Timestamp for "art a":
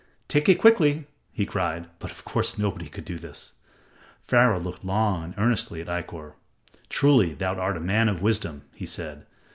7.59-7.79